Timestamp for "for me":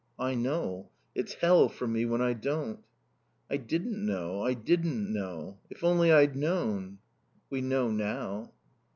1.69-2.05